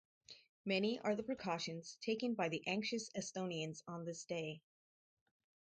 [0.65, 4.63] Many are the precautions taken by the anxious Estonians on this day.